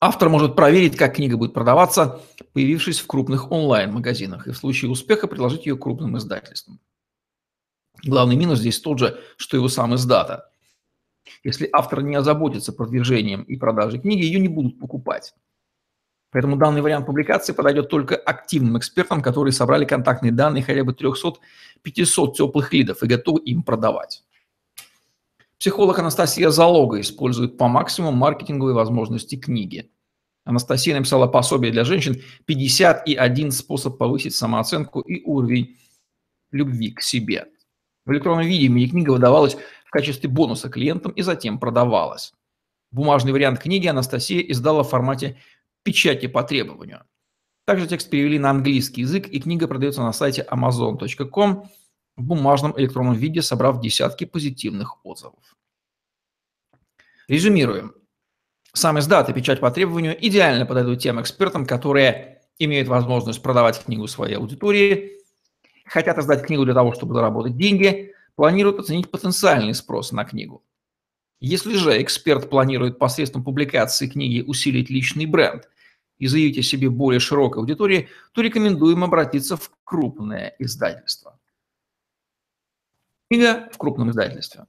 Автор 0.00 0.28
может 0.28 0.54
проверить, 0.54 0.96
как 0.96 1.14
книга 1.14 1.38
будет 1.38 1.54
продаваться, 1.54 2.20
появившись 2.52 3.00
в 3.00 3.06
крупных 3.06 3.50
онлайн-магазинах, 3.50 4.46
и 4.46 4.50
в 4.50 4.56
случае 4.56 4.90
успеха 4.90 5.26
предложить 5.26 5.64
ее 5.64 5.78
крупным 5.78 6.18
издательствам. 6.18 6.78
Главный 8.02 8.36
минус 8.36 8.58
здесь 8.58 8.80
тот 8.80 8.98
же, 8.98 9.18
что 9.36 9.56
и 9.56 9.60
у 9.60 9.68
сам 9.68 9.94
издата. 9.94 10.50
Если 11.42 11.68
автор 11.72 12.02
не 12.02 12.16
озаботится 12.16 12.72
продвижением 12.72 13.44
и 13.44 13.56
продажей 13.56 14.00
книги, 14.00 14.24
ее 14.24 14.40
не 14.40 14.48
будут 14.48 14.78
покупать. 14.78 15.34
Поэтому 16.34 16.56
данный 16.56 16.82
вариант 16.82 17.06
публикации 17.06 17.52
подойдет 17.52 17.88
только 17.88 18.16
активным 18.16 18.76
экспертам, 18.76 19.22
которые 19.22 19.52
собрали 19.52 19.84
контактные 19.84 20.32
данные 20.32 20.64
хотя 20.64 20.82
бы 20.82 20.90
300-500 20.92 22.32
теплых 22.32 22.72
лидов 22.72 23.04
и 23.04 23.06
готовы 23.06 23.40
им 23.42 23.62
продавать. 23.62 24.24
Психолог 25.60 25.96
Анастасия 26.00 26.50
Залога 26.50 27.00
использует 27.00 27.56
по 27.56 27.68
максимуму 27.68 28.16
маркетинговые 28.16 28.74
возможности 28.74 29.36
книги. 29.36 29.92
Анастасия 30.44 30.96
написала 30.96 31.28
пособие 31.28 31.70
для 31.70 31.84
женщин 31.84 32.20
«51 32.48 33.52
способ 33.52 33.96
повысить 33.96 34.34
самооценку 34.34 35.02
и 35.02 35.22
уровень 35.22 35.78
любви 36.50 36.90
к 36.90 37.00
себе». 37.00 37.46
В 38.06 38.10
электронном 38.10 38.44
виде 38.44 38.66
мини-книга 38.66 39.12
выдавалась 39.12 39.56
в 39.86 39.90
качестве 39.90 40.28
бонуса 40.28 40.68
клиентам 40.68 41.12
и 41.12 41.22
затем 41.22 41.60
продавалась. 41.60 42.32
Бумажный 42.90 43.32
вариант 43.32 43.60
книги 43.60 43.86
Анастасия 43.86 44.40
издала 44.40 44.82
в 44.82 44.88
формате 44.88 45.36
печати 45.84 46.26
по 46.26 46.42
требованию. 46.42 47.04
Также 47.66 47.86
текст 47.86 48.10
перевели 48.10 48.38
на 48.38 48.50
английский 48.50 49.02
язык, 49.02 49.28
и 49.28 49.40
книга 49.40 49.68
продается 49.68 50.02
на 50.02 50.12
сайте 50.12 50.46
amazon.com 50.50 51.68
в 52.16 52.22
бумажном 52.22 52.78
электронном 52.78 53.14
виде, 53.14 53.42
собрав 53.42 53.80
десятки 53.80 54.24
позитивных 54.24 55.04
отзывов. 55.04 55.56
Резюмируем. 57.28 57.94
Сам 58.72 58.98
издат 58.98 59.28
и 59.30 59.32
печать 59.32 59.60
по 59.60 59.70
требованию 59.70 60.16
идеально 60.26 60.66
подойдут 60.66 61.00
тем 61.00 61.20
экспертам, 61.20 61.64
которые 61.64 62.42
имеют 62.58 62.88
возможность 62.88 63.42
продавать 63.42 63.82
книгу 63.82 64.06
своей 64.08 64.36
аудитории, 64.36 65.20
хотят 65.86 66.18
издать 66.18 66.44
книгу 66.44 66.64
для 66.64 66.74
того, 66.74 66.92
чтобы 66.92 67.14
заработать 67.14 67.56
деньги, 67.56 68.12
планируют 68.36 68.80
оценить 68.80 69.10
потенциальный 69.10 69.74
спрос 69.74 70.12
на 70.12 70.24
книгу. 70.24 70.64
Если 71.40 71.74
же 71.74 72.00
эксперт 72.02 72.48
планирует 72.48 72.98
посредством 72.98 73.44
публикации 73.44 74.08
книги 74.08 74.40
усилить 74.40 74.90
личный 74.90 75.26
бренд 75.26 75.68
и 76.18 76.26
заявить 76.26 76.58
о 76.58 76.62
себе 76.62 76.90
более 76.90 77.20
широкой 77.20 77.60
аудитории, 77.60 78.08
то 78.32 78.40
рекомендуем 78.40 79.04
обратиться 79.04 79.56
в 79.56 79.70
крупное 79.84 80.54
издательство. 80.58 81.38
Книга 83.30 83.68
в 83.72 83.78
крупном 83.78 84.10
издательстве. 84.10 84.66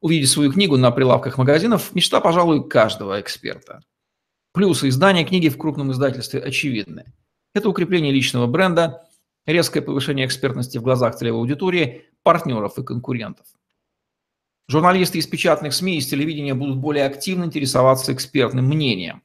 Увидеть 0.00 0.28
свою 0.28 0.52
книгу 0.52 0.76
на 0.76 0.90
прилавках 0.90 1.38
магазинов– 1.38 1.92
мечта, 1.94 2.20
пожалуй, 2.20 2.68
каждого 2.68 3.20
эксперта. 3.20 3.80
Плюсы 4.52 4.88
издания 4.88 5.24
книги 5.24 5.48
в 5.48 5.56
крупном 5.56 5.92
издательстве 5.92 6.40
очевидны. 6.40 7.04
Это 7.54 7.68
укрепление 7.68 8.12
личного 8.12 8.46
бренда, 8.46 9.08
резкое 9.46 9.80
повышение 9.80 10.26
экспертности 10.26 10.78
в 10.78 10.82
глазах 10.82 11.16
целевой 11.16 11.40
аудитории, 11.40 12.04
партнеров 12.22 12.78
и 12.78 12.82
конкурентов. 12.82 13.46
Журналисты 14.68 15.18
из 15.18 15.26
печатных 15.26 15.72
СМИ 15.72 15.98
и 15.98 16.00
телевидения 16.00 16.54
будут 16.54 16.78
более 16.78 17.06
активно 17.06 17.44
интересоваться 17.44 18.12
экспертным 18.12 18.66
мнением. 18.66 19.22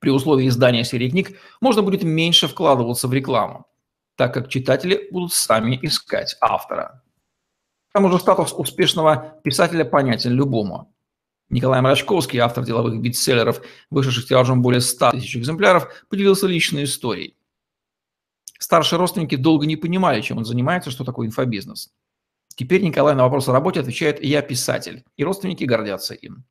При 0.00 0.10
условии 0.10 0.48
издания 0.48 0.84
серии 0.84 1.10
книг 1.10 1.38
можно 1.60 1.82
будет 1.82 2.02
меньше 2.02 2.46
вкладываться 2.46 3.08
в 3.08 3.12
рекламу, 3.12 3.66
так 4.16 4.32
как 4.32 4.48
читатели 4.48 5.08
будут 5.10 5.32
сами 5.32 5.78
искать 5.82 6.36
автора. 6.40 7.02
К 7.90 7.94
тому 7.94 8.10
же 8.10 8.18
статус 8.18 8.52
успешного 8.52 9.40
писателя 9.42 9.84
понятен 9.84 10.32
любому. 10.32 10.94
Николай 11.50 11.80
Мрачковский, 11.80 12.38
автор 12.38 12.64
деловых 12.64 13.00
бестселлеров, 13.00 13.62
вышедших 13.90 14.26
тиражом 14.26 14.60
более 14.60 14.82
100 14.82 15.12
тысяч 15.12 15.36
экземпляров, 15.36 15.88
поделился 16.08 16.46
личной 16.46 16.84
историей. 16.84 17.36
Старшие 18.58 18.98
родственники 18.98 19.36
долго 19.36 19.66
не 19.66 19.76
понимали, 19.76 20.20
чем 20.20 20.38
он 20.38 20.44
занимается, 20.44 20.90
что 20.90 21.04
такое 21.04 21.26
инфобизнес. 21.26 21.90
Теперь 22.54 22.82
Николай 22.82 23.14
на 23.14 23.22
вопрос 23.22 23.48
о 23.48 23.52
работе 23.52 23.80
отвечает 23.80 24.22
«Я 24.22 24.42
писатель», 24.42 25.04
и 25.16 25.24
родственники 25.24 25.64
гордятся 25.64 26.14
им. 26.14 26.44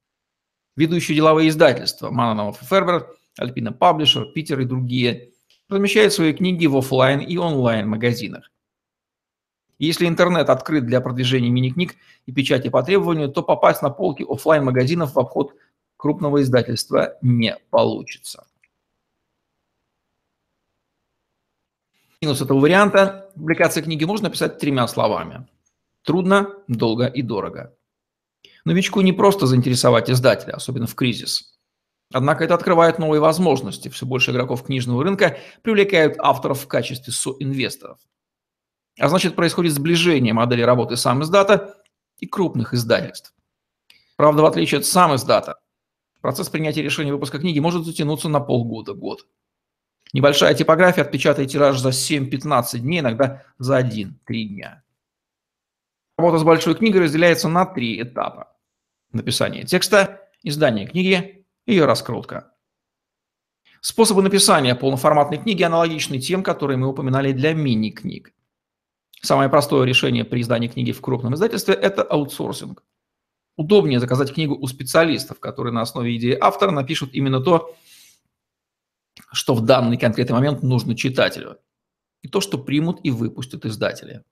Ведущие 0.75 1.15
деловые 1.15 1.49
издательства 1.49 2.09
Мананов 2.09 2.61
и 2.61 2.65
Фербер, 2.65 3.13
Альпина 3.37 3.71
Паблишер, 3.71 4.31
Питер 4.33 4.59
и 4.59 4.65
другие 4.65 5.33
размещают 5.69 6.13
свои 6.13 6.33
книги 6.33 6.65
в 6.65 6.77
офлайн 6.77 7.19
и 7.19 7.37
онлайн 7.37 7.87
магазинах. 7.87 8.51
Если 9.79 10.07
интернет 10.07 10.49
открыт 10.49 10.85
для 10.85 11.01
продвижения 11.01 11.49
мини-книг 11.49 11.95
и 12.25 12.31
печати 12.31 12.69
по 12.69 12.81
требованию, 12.81 13.29
то 13.29 13.43
попасть 13.43 13.81
на 13.81 13.89
полки 13.89 14.25
офлайн 14.27 14.63
магазинов 14.63 15.13
в 15.13 15.19
обход 15.19 15.53
крупного 15.97 16.41
издательства 16.41 17.17
не 17.21 17.57
получится. 17.69 18.47
Минус 22.21 22.41
этого 22.41 22.59
варианта 22.59 23.29
публикации 23.35 23.81
книги 23.81 24.03
можно 24.03 24.29
написать 24.29 24.57
тремя 24.57 24.87
словами. 24.87 25.47
Трудно, 26.01 26.55
долго 26.67 27.05
и 27.05 27.21
дорого. 27.21 27.75
Новичку 28.65 29.01
не 29.01 29.13
просто 29.13 29.45
заинтересовать 29.45 30.09
издателя, 30.09 30.53
особенно 30.53 30.87
в 30.87 30.95
кризис. 30.95 31.56
Однако 32.13 32.43
это 32.43 32.53
открывает 32.53 32.99
новые 32.99 33.19
возможности. 33.19 33.89
Все 33.89 34.05
больше 34.05 34.31
игроков 34.31 34.63
книжного 34.63 35.03
рынка 35.03 35.37
привлекают 35.61 36.15
авторов 36.19 36.61
в 36.61 36.67
качестве 36.67 37.11
соинвесторов. 37.11 37.99
А 38.99 39.09
значит, 39.09 39.35
происходит 39.35 39.73
сближение 39.73 40.33
модели 40.33 40.61
работы 40.61 40.95
сам 40.95 41.23
издата 41.23 41.75
и 42.19 42.25
крупных 42.25 42.73
издательств. 42.73 43.33
Правда, 44.15 44.41
в 44.41 44.45
отличие 44.45 44.79
от 44.79 44.85
сам 44.85 45.15
издата, 45.15 45.59
процесс 46.21 46.49
принятия 46.49 46.81
решения 46.81 47.13
выпуска 47.13 47.39
книги 47.39 47.59
может 47.59 47.85
затянуться 47.85 48.29
на 48.29 48.39
полгода-год. 48.39 49.27
Небольшая 50.13 50.55
типография 50.55 51.01
отпечатает 51.01 51.51
тираж 51.51 51.77
за 51.77 51.89
7-15 51.89 52.79
дней, 52.79 53.01
иногда 53.01 53.43
за 53.59 53.79
1-3 53.79 54.13
дня. 54.27 54.83
Работа 56.17 56.39
с 56.39 56.43
большой 56.43 56.73
книгой 56.73 57.01
разделяется 57.01 57.49
на 57.49 57.65
три 57.65 58.01
этапа. 58.01 58.55
Написание 59.11 59.65
текста, 59.65 60.21
издание 60.41 60.87
книги, 60.87 61.36
ее 61.67 61.85
раскрутка. 61.85 62.53
Способы 63.81 64.23
написания 64.23 64.73
полноформатной 64.73 65.37
книги 65.37 65.61
аналогичны 65.61 66.19
тем, 66.19 66.41
которые 66.41 66.77
мы 66.77 66.87
упоминали 66.87 67.31
для 67.31 67.53
мини-книг. 67.53 68.33
Самое 69.21 69.49
простое 69.49 69.85
решение 69.85 70.25
при 70.25 70.41
издании 70.41 70.67
книги 70.67 70.91
в 70.91 71.01
крупном 71.01 71.35
издательстве– 71.35 71.73
это 71.75 72.01
аутсорсинг. 72.01 72.83
Удобнее 73.55 73.99
заказать 73.99 74.33
книгу 74.33 74.55
у 74.55 74.67
специалистов, 74.67 75.39
которые 75.39 75.73
на 75.73 75.81
основе 75.81 76.15
идеи 76.17 76.37
автора 76.39 76.71
напишут 76.71 77.13
именно 77.13 77.39
то, 77.39 77.75
что 79.31 79.55
в 79.55 79.61
данный 79.61 79.97
конкретный 79.97 80.35
момент 80.35 80.63
нужно 80.63 80.95
читателю, 80.95 81.57
и 82.21 82.27
то, 82.27 82.39
что 82.39 82.57
примут 82.57 82.99
и 83.03 83.11
выпустят 83.11 83.65
издатели. 83.65 84.23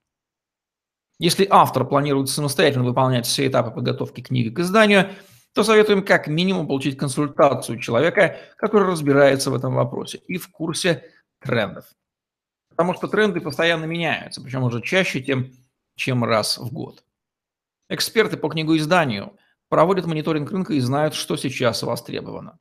Если 1.18 1.48
автор 1.50 1.86
планирует 1.86 2.30
самостоятельно 2.30 2.84
выполнять 2.84 3.26
все 3.26 3.48
этапы 3.48 3.72
подготовки 3.72 4.22
книги 4.22 4.50
к 4.50 4.60
изданию, 4.60 5.12
то 5.56 5.64
советуем 5.64 6.04
как 6.04 6.28
минимум 6.28 6.68
получить 6.68 6.98
консультацию 6.98 7.80
человека, 7.80 8.38
который 8.58 8.90
разбирается 8.90 9.50
в 9.50 9.56
этом 9.56 9.74
вопросе 9.74 10.18
и 10.28 10.38
в 10.38 10.52
курсе 10.52 11.10
трендов. 11.40 11.86
Потому 12.72 12.94
что 12.94 13.08
тренды 13.08 13.40
постоянно 13.40 13.86
меняются, 13.86 14.42
причем 14.42 14.64
уже 14.64 14.82
чаще, 14.82 15.22
тем, 15.22 15.54
чем 15.96 16.26
раз 16.26 16.58
в 16.58 16.74
год. 16.74 17.06
Эксперты 17.88 18.36
по 18.36 18.50
книгоизданию 18.50 19.38
проводят 19.70 20.06
мониторинг 20.06 20.52
рынка 20.52 20.74
и 20.74 20.82
знают, 20.82 21.14
что 21.14 21.38
сейчас 21.38 21.82
востребовано. 21.84 22.60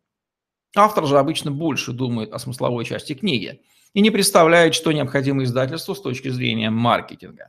Автор 0.76 1.04
же 1.06 1.18
обычно 1.18 1.50
больше 1.50 1.92
думает 1.92 2.32
о 2.32 2.38
смысловой 2.38 2.84
части 2.84 3.14
книги 3.14 3.60
и 3.92 4.02
не 4.02 4.12
представляет, 4.12 4.76
что 4.76 4.92
необходимо 4.92 5.42
издательству 5.42 5.96
с 5.96 6.00
точки 6.00 6.28
зрения 6.28 6.70
маркетинга. 6.70 7.48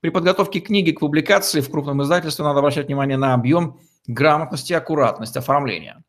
При 0.00 0.08
подготовке 0.08 0.60
книги 0.60 0.92
к 0.92 1.00
публикации 1.00 1.60
в 1.60 1.70
крупном 1.70 2.02
издательстве 2.02 2.44
надо 2.44 2.60
обращать 2.60 2.86
внимание 2.86 3.18
на 3.18 3.34
объем, 3.34 3.80
грамотность 4.08 4.70
и 4.70 4.74
аккуратность 4.74 5.36
оформления. 5.36 6.02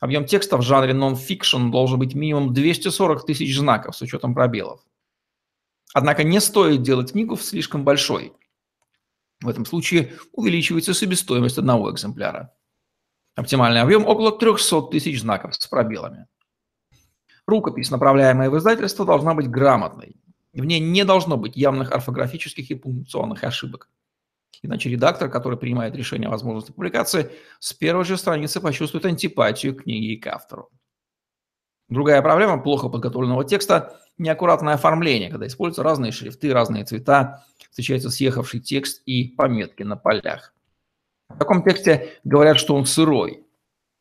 Объем 0.00 0.26
текста 0.26 0.56
в 0.56 0.62
жанре 0.62 0.92
non-fiction 0.92 1.70
должен 1.70 1.98
быть 1.98 2.14
минимум 2.14 2.52
240 2.52 3.24
тысяч 3.24 3.56
знаков 3.56 3.96
с 3.96 4.02
учетом 4.02 4.34
пробелов. 4.34 4.80
Однако 5.94 6.24
не 6.24 6.40
стоит 6.40 6.82
делать 6.82 7.12
книгу 7.12 7.36
слишком 7.36 7.84
большой. 7.84 8.32
В 9.40 9.48
этом 9.48 9.64
случае 9.64 10.14
увеличивается 10.32 10.92
себестоимость 10.92 11.58
одного 11.58 11.92
экземпляра. 11.92 12.52
Оптимальный 13.34 13.82
объем 13.82 14.06
около 14.06 14.32
300 14.32 14.82
тысяч 14.90 15.20
знаков 15.20 15.54
с 15.54 15.66
пробелами. 15.66 16.26
Рукопись, 17.46 17.90
направляемая 17.90 18.50
в 18.50 18.58
издательство, 18.58 19.04
должна 19.04 19.34
быть 19.34 19.48
грамотной. 19.48 20.16
В 20.52 20.64
ней 20.64 20.80
не 20.80 21.04
должно 21.04 21.36
быть 21.36 21.54
явных 21.54 21.92
орфографических 21.92 22.70
и 22.70 22.74
пунктуационных 22.74 23.44
ошибок. 23.44 23.90
Иначе 24.62 24.90
редактор, 24.90 25.30
который 25.30 25.58
принимает 25.58 25.94
решение 25.94 26.28
о 26.28 26.30
возможности 26.30 26.72
публикации, 26.72 27.30
с 27.58 27.72
первой 27.72 28.04
же 28.04 28.16
страницы 28.16 28.60
почувствует 28.60 29.04
антипатию 29.04 29.74
к 29.74 29.82
книге 29.82 30.14
и 30.14 30.16
к 30.16 30.26
автору. 30.26 30.70
Другая 31.88 32.20
проблема 32.20 32.60
плохо 32.60 32.88
подготовленного 32.88 33.44
текста– 33.44 34.00
неаккуратное 34.18 34.74
оформление, 34.74 35.30
когда 35.30 35.46
используются 35.46 35.82
разные 35.82 36.10
шрифты, 36.10 36.52
разные 36.52 36.84
цвета, 36.84 37.44
встречается 37.70 38.10
съехавший 38.10 38.60
текст 38.60 39.02
и 39.06 39.28
пометки 39.28 39.82
на 39.82 39.96
полях. 39.96 40.54
В 41.28 41.38
таком 41.38 41.62
тексте 41.62 42.18
говорят, 42.24 42.58
что 42.58 42.74
он 42.74 42.86
сырой. 42.86 43.44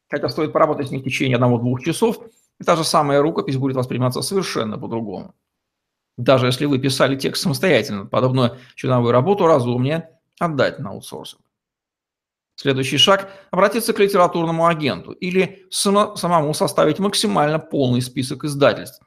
Хотя 0.09 0.29
стоит 0.29 0.53
поработать 0.53 0.87
с 0.87 0.91
ним 0.91 1.01
в 1.01 1.03
течение 1.03 1.35
одного-двух 1.35 1.81
часов, 1.83 2.19
и 2.59 2.63
та 2.63 2.75
же 2.75 2.83
самая 2.83 3.21
рукопись 3.21 3.57
будет 3.57 3.75
восприниматься 3.75 4.21
совершенно 4.21 4.77
по-другому. 4.77 5.35
Даже 6.17 6.45
если 6.45 6.65
вы 6.65 6.79
писали 6.79 7.17
текст 7.17 7.43
самостоятельно, 7.43 8.05
подобную 8.05 8.57
черновую 8.75 9.11
работу 9.11 9.47
разумнее 9.47 10.14
отдать 10.39 10.79
на 10.79 10.91
аутсорсинг. 10.91 11.41
Следующий 12.55 12.97
шаг– 12.97 13.29
обратиться 13.51 13.93
к 13.93 13.99
литературному 13.99 14.65
агенту 14.65 15.11
или 15.11 15.65
самому 15.69 16.53
составить 16.53 16.99
максимально 16.99 17.59
полный 17.59 18.01
список 18.01 18.45
издательств, 18.45 19.01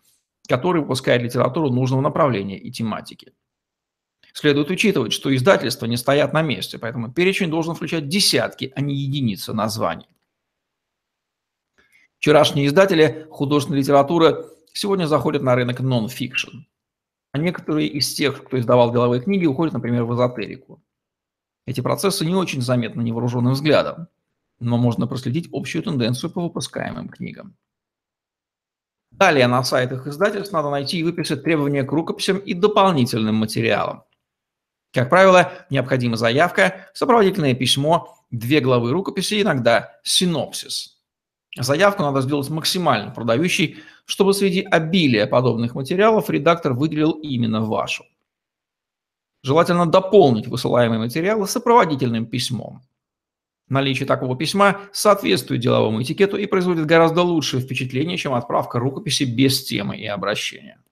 который 0.47 0.83
выпускает 0.83 1.23
литературу 1.23 1.71
нужного 1.71 2.03
направления 2.03 2.59
и 2.59 2.71
тематики. 2.71 3.33
Следует 4.35 4.71
учитывать, 4.71 5.15
что 5.15 5.35
издательства 5.35 5.87
не 5.87 5.97
стоят 5.97 6.33
на 6.33 6.43
месте, 6.43 6.79
поэтому 6.79 7.11
перечень 7.11 7.51
должен 7.51 7.75
включать 7.75 8.09
десятки, 8.09 8.73
а 8.77 8.83
не 8.83 8.95
единицы 8.95 9.55
названий. 9.55 10.07
Вчерашние 12.19 12.67
издатели 12.67 13.27
художественной 13.31 13.81
литературы 13.81 14.45
сегодня 14.75 15.07
заходят 15.07 15.43
на 15.43 15.55
рынок 15.55 15.81
нон-фикшн. 15.81 16.67
А 17.33 17.39
некоторые 17.39 17.89
из 17.89 18.13
тех, 18.13 18.45
кто 18.45 18.59
издавал 18.59 18.93
деловые 18.93 19.23
книги, 19.23 19.47
уходят, 19.47 19.73
например, 19.75 20.05
в 20.05 20.15
эзотерику. 20.15 20.83
Эти 21.69 21.83
процессы 21.83 22.25
не 22.25 22.35
очень 22.35 22.63
заметны 22.63 23.03
невооруженным 23.03 23.53
взглядом, 23.53 24.09
но 24.59 24.79
можно 24.79 25.07
проследить 25.07 25.51
общую 25.53 25.83
тенденцию 25.83 26.31
по 26.31 26.41
выпускаемым 26.41 27.11
книгам. 27.11 27.59
Далее 29.11 29.47
на 29.49 29.63
сайтах 29.63 30.07
издательств 30.07 30.55
надо 30.55 30.71
найти 30.71 30.99
и 30.99 31.03
выписать 31.03 31.45
требования 31.45 31.83
к 31.85 31.93
рукописям 31.93 32.39
и 32.39 32.55
дополнительным 32.55 33.35
материалам. 33.35 34.05
Как 34.95 35.11
правило, 35.11 35.53
необходима 35.69 36.17
заявка, 36.17 36.89
сопроводительное 36.95 37.53
письмо, 37.53 38.17
две 38.31 38.61
главы 38.61 38.91
рукописи, 38.93 39.43
иногда 39.43 39.93
синопсис. 40.03 41.03
Заявку 41.55 42.03
надо 42.03 42.23
сделать 42.23 42.49
максимально 42.49 43.11
продающей, 43.11 43.77
чтобы 44.07 44.33
среди 44.33 44.63
обилия 44.63 45.27
подобных 45.27 45.75
материалов 45.75 46.31
редактор 46.31 46.73
выделил 46.73 47.11
именно 47.11 47.61
вашу. 47.61 48.07
Желательно 49.43 49.87
дополнить 49.87 50.49
высылаемые 50.49 50.99
материалы 50.99 51.47
сопроводительным 51.47 52.27
письмом. 52.27 52.83
Наличие 53.69 54.07
такого 54.07 54.37
письма 54.37 54.81
соответствует 54.93 55.61
деловому 55.61 56.03
этикету 56.03 56.37
и 56.37 56.47
производит 56.47 56.87
гораздо 56.87 57.23
лучшее 57.23 57.63
впечатление, 57.63 58.17
чем 58.17 58.35
отправка 58.35 58.79
рукописи 58.79 59.25
без 59.25 59.63
темы 59.65 59.99
и 59.99 60.07
обращения. 60.07 60.83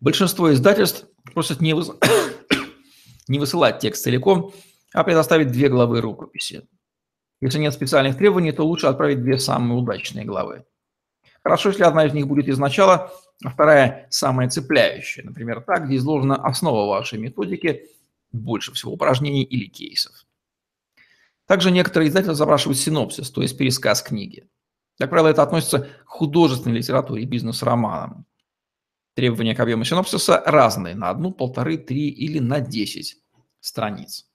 Большинство 0.00 0.52
издательств 0.52 1.06
просят 1.32 1.60
не, 1.62 1.74
выс... 1.74 1.90
не 3.28 3.38
высылать 3.38 3.78
текст 3.78 4.04
целиком, 4.04 4.52
а 4.92 5.02
предоставить 5.02 5.50
две 5.50 5.68
главы 5.68 6.02
рукописи. 6.02 6.68
Если 7.40 7.58
нет 7.58 7.72
специальных 7.72 8.16
требований, 8.16 8.52
то 8.52 8.62
лучше 8.62 8.86
отправить 8.86 9.22
две 9.22 9.38
самые 9.38 9.78
удачные 9.78 10.24
главы. 10.24 10.64
Хорошо, 11.42 11.70
если 11.70 11.84
одна 11.84 12.06
из 12.06 12.12
них 12.12 12.26
будет 12.26 12.48
изначала, 12.48 13.12
а 13.44 13.50
вторая 13.50 14.06
самая 14.10 14.48
цепляющая. 14.48 15.24
Например, 15.24 15.60
так, 15.60 15.86
где 15.86 15.96
изложена 15.96 16.36
основа 16.36 16.88
вашей 16.88 17.18
методики, 17.18 17.88
больше 18.32 18.72
всего 18.72 18.92
упражнений 18.92 19.44
или 19.44 19.66
кейсов. 19.66 20.26
Также 21.46 21.70
некоторые 21.70 22.08
издатели 22.08 22.32
запрашивают 22.32 22.78
синопсис, 22.78 23.30
то 23.30 23.42
есть 23.42 23.56
пересказ 23.56 24.02
книги. 24.02 24.48
Как 24.98 25.10
правило, 25.10 25.28
это 25.28 25.42
относится 25.42 25.80
к 25.80 25.88
художественной 26.06 26.76
литературе 26.76 27.22
и 27.22 27.26
бизнес-романам. 27.26 28.26
Требования 29.14 29.54
к 29.54 29.60
объему 29.60 29.84
синопсиса 29.84 30.42
разные– 30.44 30.94
на 30.96 31.10
одну, 31.10 31.32
полторы, 31.32 31.78
три 31.78 32.08
или 32.08 32.38
на 32.38 32.60
десять 32.60 33.18
страниц. 33.60 34.26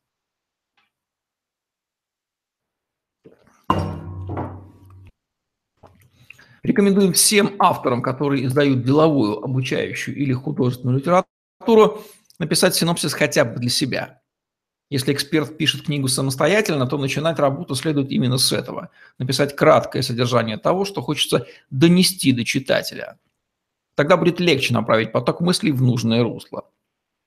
Рекомендуем 6.63 7.13
всем 7.13 7.55
авторам, 7.59 8.01
которые 8.01 8.45
издают 8.45 8.83
деловую, 8.83 9.43
обучающую 9.43 10.15
или 10.15 10.33
художественную 10.33 10.99
литературу, 10.99 12.03
написать 12.37 12.75
синопсис 12.75 13.13
хотя 13.13 13.45
бы 13.45 13.59
для 13.59 13.69
себя. 13.69 14.21
Если 14.91 15.13
эксперт 15.13 15.57
пишет 15.57 15.85
книгу 15.85 16.07
самостоятельно, 16.07 16.85
то 16.85 16.97
начинать 16.97 17.39
работу 17.39 17.75
следует 17.75 18.11
именно 18.11 18.37
с 18.37 18.51
этого. 18.51 18.89
Написать 19.17 19.55
краткое 19.55 20.01
содержание 20.01 20.57
того, 20.57 20.83
что 20.85 21.01
хочется 21.01 21.47
донести 21.69 22.33
до 22.33 22.43
читателя. 22.43 23.17
Тогда 23.95 24.17
будет 24.17 24.39
легче 24.39 24.73
направить 24.73 25.13
поток 25.13 25.39
мыслей 25.39 25.71
в 25.71 25.81
нужное 25.81 26.23
русло. 26.23 26.65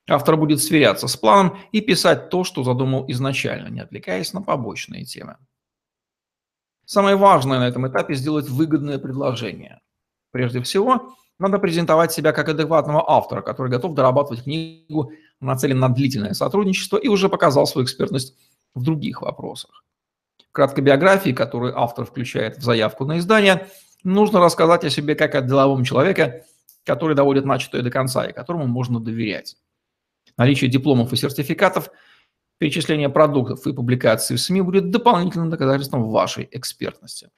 Автор 0.07 0.37
будет 0.37 0.63
сверяться 0.63 1.09
с 1.09 1.17
планом 1.17 1.59
и 1.73 1.81
писать 1.81 2.29
то, 2.29 2.45
что 2.45 2.63
задумал 2.63 3.07
изначально, 3.09 3.69
не 3.69 3.81
отвлекаясь 3.81 4.35
на 4.35 4.43
побочные 4.43 5.05
темы. 5.05 5.39
Самое 6.87 7.17
важное 7.17 7.59
на 7.59 7.69
этом 7.69 7.89
этапе– 7.89 8.15
сделать 8.17 8.49
выгодное 8.49 8.99
предложение. 8.99 9.81
Прежде 10.31 10.61
всего, 10.63 11.15
надо 11.39 11.59
презентовать 11.59 12.13
себя 12.13 12.33
как 12.33 12.49
адекватного 12.49 13.05
автора, 13.11 13.43
который 13.43 13.71
готов 13.71 13.95
дорабатывать 13.95 14.45
книгу, 14.45 15.13
нацелен 15.41 15.79
на 15.79 15.89
длительное 15.89 16.35
сотрудничество 16.35 16.97
и 16.97 17.09
уже 17.09 17.29
показал 17.29 17.67
свою 17.67 17.87
экспертность 17.87 18.37
в 18.75 18.83
других 18.83 19.23
вопросах. 19.23 19.85
В 20.49 20.53
краткой 20.53 20.85
биографии, 20.85 21.31
которую 21.31 21.79
автор 21.79 22.05
включает 22.05 22.59
в 22.59 22.63
заявку 22.63 23.05
на 23.05 23.19
издание, 23.19 23.67
нужно 24.05 24.41
рассказать 24.41 24.85
о 24.85 24.91
себе 24.91 25.15
как 25.15 25.35
о 25.35 25.41
деловом 25.41 25.85
человеке, 25.85 26.45
который 26.85 27.17
доводит 27.17 27.45
начатое 27.45 27.83
до 27.83 27.91
конца 27.91 28.27
и 28.27 28.33
которому 28.33 28.67
можно 28.67 29.01
доверять. 29.01 29.57
Наличие 30.37 30.71
дипломов 30.71 31.13
и 31.13 31.17
сертификатов– 31.17 31.89
перечисление 32.65 33.11
продуктов 33.11 33.67
и 33.67 33.75
публикации 33.75 34.37
в 34.37 34.41
СМИ 34.41 34.63
будет 34.63 34.91
дополнительным 34.91 35.51
доказательством 35.51 36.09
вашей 36.09 36.49
экспертности. 36.51 37.29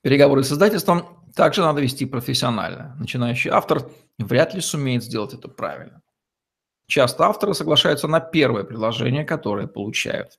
Переговоры 0.00 0.42
с 0.42 0.50
издательством 0.50 1.04
также 1.36 1.60
надо 1.60 1.82
вести 1.82 2.06
профессионально. 2.06 2.96
Начинающий 2.98 3.50
автор 3.50 3.90
вряд 4.18 4.54
ли 4.54 4.62
сумеет 4.62 5.04
сделать 5.04 5.34
это 5.34 5.48
правильно. 5.48 6.00
Часто 6.86 7.24
авторы 7.24 7.52
соглашаются 7.52 8.08
на 8.08 8.20
первое 8.20 8.64
предложение, 8.64 9.26
которое 9.26 9.66
получают. 9.66 10.38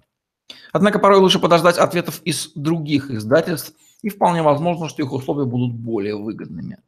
Однако 0.74 0.98
порой 0.98 1.20
лучше 1.20 1.38
подождать 1.38 1.78
ответов 1.78 2.20
из 2.24 2.52
других 2.56 3.12
издательств, 3.12 3.76
и 4.02 4.10
вполне 4.10 4.42
возможно, 4.42 4.90
что 4.90 5.04
их 5.04 5.14
условия 5.14 5.46
будут 5.46 5.76
более 5.76 6.16
выгодными. 6.16 6.80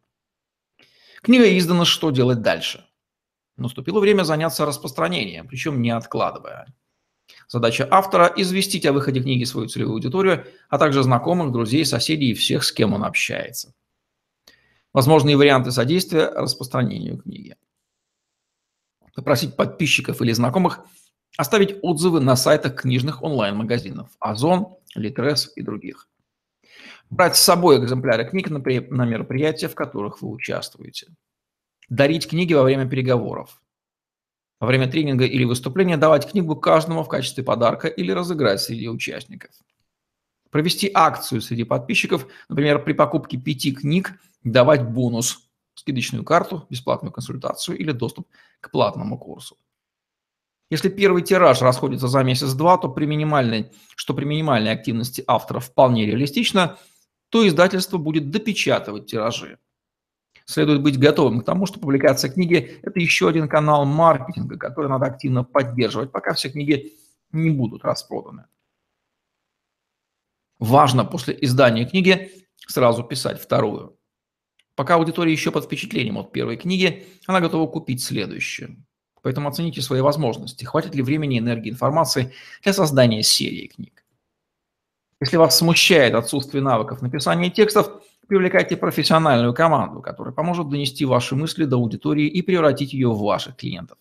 Книга 1.21 1.56
издана 1.56 1.86
«Что 1.86 2.10
делать 2.10 2.41
дальше?». 2.41 2.84
Наступило 3.55 3.99
время 3.99 4.23
заняться 4.23 4.65
распространением, 4.65 5.47
причем 5.47 5.81
не 5.81 5.91
откладывая. 5.91 6.73
Задача 7.47 7.87
автора– 7.89 8.31
известить 8.37 8.85
о 8.85 8.93
выходе 8.93 9.21
книги 9.21 9.43
свою 9.43 9.67
целевую 9.67 9.95
аудиторию, 9.95 10.45
а 10.69 10.77
также 10.77 11.03
знакомых, 11.03 11.51
друзей, 11.51 11.85
соседей 11.85 12.31
и 12.31 12.33
всех, 12.33 12.63
с 12.63 12.71
кем 12.71 12.93
он 12.93 13.03
общается. 13.03 13.73
Возможные 14.91 15.37
варианты 15.37 15.71
содействия 15.71 16.29
распространению 16.29 17.17
книги. 17.17 17.55
Попросить 19.15 19.55
подписчиков 19.55 20.21
или 20.21 20.31
знакомых 20.31 20.79
оставить 21.37 21.77
отзывы 21.81 22.19
на 22.19 22.35
сайтах 22.35 22.81
книжных 22.81 23.21
онлайн-магазинов 23.21 24.09
Озон, 24.19 24.75
Литрес 24.95 25.51
и 25.55 25.61
других. 25.61 26.07
Брать 27.09 27.35
с 27.35 27.41
собой 27.41 27.77
экземпляры 27.77 28.27
книг 28.27 28.49
на 28.49 29.05
мероприятия, 29.05 29.67
в 29.67 29.75
которых 29.75 30.21
вы 30.21 30.29
участвуете 30.29 31.07
дарить 31.95 32.27
книги 32.27 32.53
во 32.53 32.63
время 32.63 32.88
переговоров. 32.88 33.62
Во 34.60 34.67
время 34.67 34.89
тренинга 34.89 35.25
или 35.25 35.43
выступления 35.43 35.97
давать 35.97 36.29
книгу 36.29 36.56
каждому 36.56 37.03
в 37.03 37.08
качестве 37.08 37.43
подарка 37.43 37.88
или 37.88 38.12
разыграть 38.12 38.62
среди 38.62 38.89
участников. 38.89 39.51
Провести 40.49 40.89
акцию 40.93 41.41
среди 41.41 41.63
подписчиков, 41.63 42.27
например, 42.49 42.84
при 42.84 42.93
покупке 42.93 43.38
пяти 43.38 43.71
книг 43.73 44.13
давать 44.43 44.88
бонус, 44.88 45.49
скидочную 45.75 46.23
карту, 46.23 46.65
бесплатную 46.69 47.12
консультацию 47.12 47.77
или 47.77 47.91
доступ 47.91 48.27
к 48.60 48.71
платному 48.71 49.17
курсу. 49.17 49.58
Если 50.71 50.89
первый 50.89 51.21
тираж 51.21 51.62
расходится 51.62 52.08
за 52.08 52.23
месяц-два, 52.23 52.77
то 52.77 52.89
при 52.89 53.06
минимальной, 53.06 53.71
что 53.95 54.15
при 54.15 54.25
минимальной 54.25 54.71
активности 54.71 55.23
автора 55.27 55.60
вполне 55.60 56.08
реалистично, 56.08 56.77
то 57.29 57.47
издательство 57.47 57.97
будет 57.97 58.32
допечатывать 58.32 59.06
тиражи. 59.06 59.60
Следует 60.45 60.82
быть 60.82 60.99
готовым 60.99 61.41
к 61.41 61.45
тому, 61.45 61.65
что 61.65 61.79
публикация 61.79 62.29
книги– 62.29 62.79
это 62.84 62.99
еще 62.99 63.29
один 63.29 63.47
канал 63.47 63.86
маркетинга, 63.86 64.58
который 64.58 64.89
надо 64.89 65.06
активно 65.06 65.43
поддерживать, 65.43 66.12
пока 66.12 66.34
все 66.34 66.49
книги 66.49 66.93
не 67.32 67.49
будут 67.49 67.86
распроданы. 67.86 68.45
Важно 70.60 71.06
после 71.06 71.38
издания 71.41 71.86
книги 71.86 72.32
сразу 72.67 73.03
писать 73.03 73.41
вторую. 73.41 73.97
Пока 74.75 74.95
аудитория 74.95 75.32
еще 75.32 75.51
под 75.51 75.65
впечатлением 75.65 76.17
от 76.17 76.32
первой 76.32 76.58
книги, 76.58 77.06
она 77.27 77.39
готова 77.39 77.69
купить 77.69 78.03
следующую. 78.03 78.84
Поэтому 79.21 79.47
оцените 79.47 79.82
свои 79.82 80.01
возможности. 80.01 80.65
Хватит 80.65 80.95
ли 80.95 81.01
времени, 81.01 81.39
энергии, 81.39 81.71
информации 81.71 82.34
для 82.63 82.73
создания 82.73 83.23
серии 83.23 83.67
книг. 83.67 84.03
Если 85.21 85.38
вас 85.38 85.58
смущает 85.58 86.15
отсутствие 86.15 86.62
навыков 86.62 87.01
написания 87.01 87.49
текстов, 87.49 88.03
привлекайте 88.27 88.77
профессиональную 88.77 89.53
команду, 89.53 90.01
которая 90.01 90.33
поможет 90.33 90.69
донести 90.69 91.05
ваши 91.05 91.36
мысли 91.36 91.65
до 91.65 91.77
аудитории 91.77 92.27
и 92.27 92.41
превратить 92.41 92.93
ее 92.93 93.09
в 93.09 93.19
ваших 93.19 93.55
клиентов. 93.55 93.97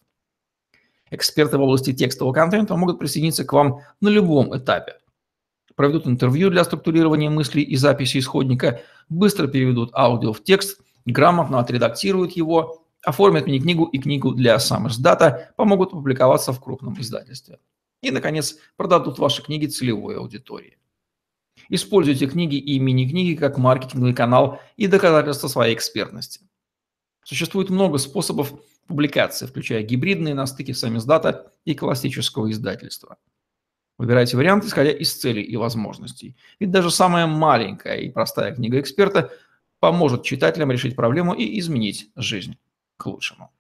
Эксперты 1.11 1.59
в 1.59 1.61
области 1.61 1.93
текстового 1.93 2.33
контента 2.33 2.75
могут 2.77 2.99
присоединиться 2.99 3.45
к 3.45 3.53
вам 3.53 3.81
на 4.01 4.09
любом 4.09 4.57
этапе. 4.57 4.95
Проведут 5.75 6.07
интервью 6.07 6.51
для 6.51 6.65
структурирования 6.65 7.31
мыслей 7.31 7.63
и 7.63 7.77
записи 7.77 8.19
исходника, 8.19 8.81
быстро 9.09 9.47
переведут 9.47 9.91
аудио 9.95 10.33
в 10.33 10.43
текст, 10.43 10.81
грамотно 11.05 11.59
отредактируют 11.59 12.33
его 12.33 12.83
оформят 13.05 13.47
мини-книгу 13.47 13.85
и 13.87 13.99
книгу 13.99 14.33
для 14.33 14.59
сам 14.59 14.89
помогут 15.57 15.91
публиковаться 15.91 16.53
в 16.53 16.61
крупном 16.61 16.99
издательстве. 17.01 17.59
И, 18.01 18.11
наконец, 18.11 18.57
продадут 18.77 19.19
ваши 19.19 19.43
книги 19.43 19.67
целевой 19.67 20.17
аудитории. 20.17 20.79
Используйте 21.75 22.27
книги 22.27 22.57
и 22.57 22.79
мини-книги 22.79 23.35
как 23.35 23.57
маркетинговый 23.57 24.13
канал 24.13 24.61
и 24.77 24.89
доказательство 24.89 25.49
своей 25.49 25.75
экспертности. 25.75 26.47
Существует 27.25 27.71
много 27.71 27.97
способов 27.97 28.53
публикации, 28.87 29.47
включая 29.47 29.83
гибридные 29.83 30.35
на 30.35 30.45
стыке 30.45 30.75
самиздата 30.75 31.51
и 31.65 31.75
классического 31.75 32.51
издательства. 32.51 33.17
Выбирайте 33.97 34.37
вариант, 34.37 34.67
исходя 34.67 34.91
из 34.91 35.15
целей 35.15 35.41
и 35.41 35.57
возможностей. 35.57 36.37
Ведь 36.61 36.71
даже 36.71 36.91
самая 36.91 37.27
маленькая 37.27 37.97
и 37.97 38.11
простая 38.11 38.55
книга 38.55 38.79
эксперта 38.79 39.33
поможет 39.81 40.25
читателям 40.25 40.71
решить 40.71 40.95
проблему 40.95 41.33
и 41.33 41.59
изменить 41.59 42.11
жизнь 42.17 42.59
к 42.99 43.07
лучшему. 43.07 43.51